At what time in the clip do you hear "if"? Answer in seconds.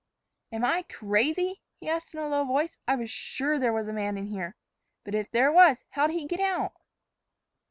5.13-5.29